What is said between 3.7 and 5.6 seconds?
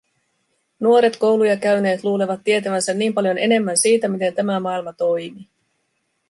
siitä, miten tämä maailma toimii.